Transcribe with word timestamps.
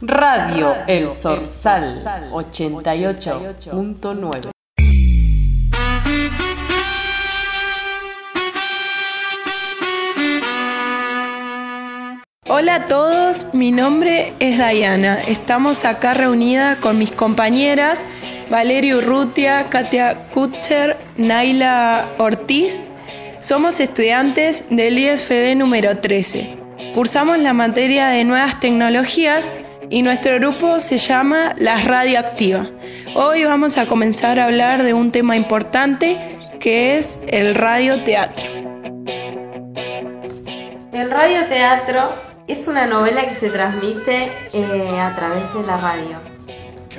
Radio 0.00 0.76
El 0.86 1.10
Sorsal 1.10 2.04
88.9 2.30 4.50
Hola 12.48 12.74
a 12.76 12.86
todos, 12.86 13.48
mi 13.52 13.72
nombre 13.72 14.32
es 14.38 14.58
Dayana. 14.58 15.20
Estamos 15.22 15.84
acá 15.84 16.14
reunida 16.14 16.76
con 16.76 16.96
mis 16.96 17.10
compañeras 17.10 17.98
Valerio 18.50 18.98
Urrutia, 18.98 19.68
Katia 19.68 20.28
Kutcher, 20.30 20.96
Naila 21.16 22.08
Ortiz. 22.18 22.78
Somos 23.40 23.80
estudiantes 23.80 24.64
del 24.70 24.96
ISFD 24.96 25.56
número 25.56 25.98
13. 25.98 26.56
Cursamos 26.94 27.40
la 27.40 27.52
materia 27.52 28.10
de 28.10 28.22
nuevas 28.22 28.60
tecnologías 28.60 29.50
y 29.90 30.02
nuestro 30.02 30.34
grupo 30.38 30.80
se 30.80 30.98
llama 30.98 31.54
Las 31.56 31.84
Radioactiva. 31.84 32.66
Hoy 33.14 33.44
vamos 33.44 33.78
a 33.78 33.86
comenzar 33.86 34.38
a 34.38 34.44
hablar 34.44 34.82
de 34.82 34.92
un 34.92 35.10
tema 35.10 35.36
importante 35.36 36.38
que 36.60 36.96
es 36.98 37.20
el 37.28 37.54
radioteatro. 37.54 38.46
El 40.92 41.10
radioteatro 41.10 42.10
es 42.46 42.66
una 42.68 42.86
novela 42.86 43.26
que 43.28 43.34
se 43.34 43.50
transmite 43.50 44.30
eh, 44.52 45.00
a 45.00 45.14
través 45.14 45.54
de 45.54 45.62
la 45.66 45.76
radio. 45.78 46.18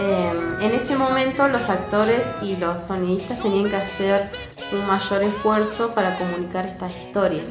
Eh, 0.00 0.32
en 0.62 0.72
ese 0.72 0.96
momento 0.96 1.48
los 1.48 1.68
actores 1.68 2.26
y 2.40 2.56
los 2.56 2.82
sonidistas 2.82 3.40
tenían 3.40 3.68
que 3.68 3.76
hacer 3.76 4.30
un 4.72 4.86
mayor 4.86 5.24
esfuerzo 5.24 5.94
para 5.94 6.16
comunicar 6.16 6.66
estas 6.66 6.92
historias. 6.96 7.44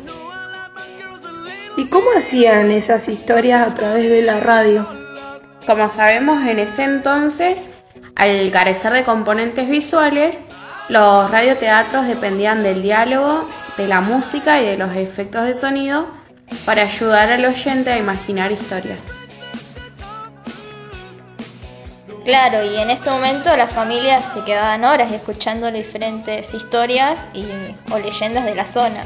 ¿Y 1.76 1.86
cómo 1.90 2.08
hacían 2.16 2.72
esas 2.72 3.08
historias 3.08 3.68
a 3.68 3.74
través 3.76 4.10
de 4.10 4.24
la 4.24 4.40
radio? 4.40 4.97
Como 5.68 5.90
sabemos, 5.90 6.48
en 6.48 6.60
ese 6.60 6.86
entonces, 6.86 7.72
al 8.16 8.50
carecer 8.52 8.94
de 8.94 9.04
componentes 9.04 9.68
visuales, 9.68 10.46
los 10.88 11.30
radioteatros 11.30 12.08
dependían 12.08 12.64
del 12.64 12.82
diálogo, 12.82 13.50
de 13.76 13.86
la 13.86 14.00
música 14.00 14.62
y 14.62 14.66
de 14.66 14.78
los 14.78 14.96
efectos 14.96 15.44
de 15.44 15.54
sonido 15.54 16.08
para 16.64 16.84
ayudar 16.84 17.30
al 17.30 17.44
oyente 17.44 17.92
a 17.92 17.98
imaginar 17.98 18.50
historias. 18.50 19.08
Claro, 22.24 22.64
y 22.64 22.78
en 22.78 22.90
ese 22.90 23.10
momento 23.10 23.56
las 23.58 23.70
familias 23.70 24.34
se 24.34 24.46
quedaban 24.46 24.86
horas 24.86 25.12
escuchando 25.12 25.70
diferentes 25.70 26.54
historias 26.54 27.28
y, 27.34 27.46
o 27.92 28.00
leyendas 28.00 28.46
de 28.46 28.56
la 28.56 28.66
zona. 28.66 29.04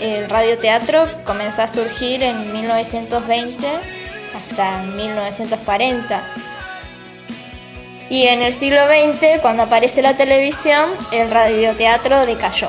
El 0.00 0.30
radioteatro 0.30 1.06
comenzó 1.26 1.60
a 1.60 1.66
surgir 1.66 2.22
en 2.22 2.52
1920 2.54 3.93
hasta 4.34 4.82
1940. 4.82 6.22
Y 8.10 8.24
en 8.24 8.42
el 8.42 8.52
siglo 8.52 8.80
XX, 8.86 9.40
cuando 9.40 9.62
aparece 9.64 10.02
la 10.02 10.16
televisión, 10.16 10.90
el 11.12 11.30
radioteatro 11.30 12.26
decayó. 12.26 12.68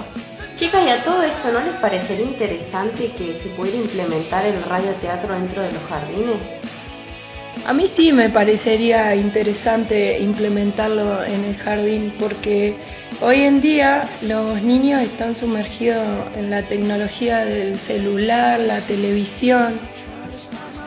Chicas, 0.56 0.86
¿y 0.86 0.90
a 0.90 1.04
todo 1.04 1.22
esto 1.22 1.52
no 1.52 1.60
les 1.60 1.74
parecería 1.76 2.26
interesante 2.26 3.12
que 3.18 3.38
se 3.38 3.50
pudiera 3.50 3.78
implementar 3.78 4.46
el 4.46 4.64
radioteatro 4.64 5.34
dentro 5.34 5.62
de 5.62 5.74
los 5.74 5.84
jardines? 5.84 6.40
A 7.66 7.74
mí 7.74 7.88
sí 7.88 8.14
me 8.14 8.30
parecería 8.30 9.16
interesante 9.16 10.20
implementarlo 10.20 11.24
en 11.24 11.44
el 11.44 11.56
jardín 11.58 12.14
porque 12.20 12.76
hoy 13.22 13.42
en 13.42 13.60
día 13.60 14.08
los 14.22 14.62
niños 14.62 15.02
están 15.02 15.34
sumergidos 15.34 16.06
en 16.36 16.52
la 16.52 16.62
tecnología 16.62 17.44
del 17.44 17.80
celular, 17.80 18.60
la 18.60 18.80
televisión. 18.82 19.74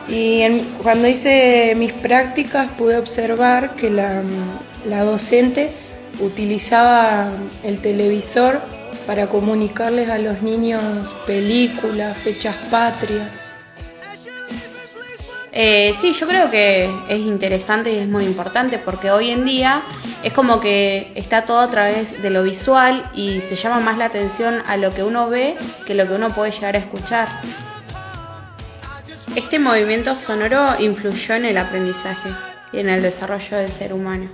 Y 0.09 0.61
cuando 0.81 1.07
hice 1.07 1.73
mis 1.77 1.93
prácticas 1.93 2.69
pude 2.77 2.97
observar 2.97 3.75
que 3.75 3.89
la, 3.89 4.21
la 4.85 5.03
docente 5.03 5.69
utilizaba 6.19 7.29
el 7.63 7.79
televisor 7.79 8.61
para 9.05 9.27
comunicarles 9.27 10.09
a 10.09 10.17
los 10.17 10.41
niños 10.41 11.15
películas, 11.25 12.17
fechas 12.17 12.55
patrias. 12.69 13.27
Eh, 15.51 15.91
sí, 15.93 16.13
yo 16.13 16.27
creo 16.27 16.51
que 16.51 16.89
es 17.09 17.19
interesante 17.19 17.91
y 17.91 17.97
es 17.97 18.07
muy 18.07 18.23
importante 18.23 18.77
porque 18.77 19.11
hoy 19.11 19.31
en 19.31 19.45
día 19.45 19.81
es 20.23 20.31
como 20.31 20.59
que 20.59 21.11
está 21.15 21.45
todo 21.45 21.59
a 21.59 21.69
través 21.71 22.21
de 22.21 22.29
lo 22.29 22.43
visual 22.43 23.09
y 23.15 23.41
se 23.41 23.55
llama 23.55 23.79
más 23.79 23.97
la 23.97 24.05
atención 24.05 24.61
a 24.67 24.77
lo 24.77 24.93
que 24.93 25.03
uno 25.03 25.27
ve 25.29 25.55
que 25.85 25.95
lo 25.95 26.07
que 26.07 26.13
uno 26.13 26.33
puede 26.33 26.51
llegar 26.51 26.75
a 26.75 26.79
escuchar. 26.79 27.27
Este 29.35 29.59
movimiento 29.59 30.15
sonoro 30.15 30.79
influyó 30.79 31.35
en 31.35 31.45
el 31.45 31.57
aprendizaje 31.57 32.29
y 32.73 32.79
en 32.79 32.89
el 32.89 33.01
desarrollo 33.01 33.57
del 33.57 33.69
ser 33.69 33.93
humano. 33.93 34.29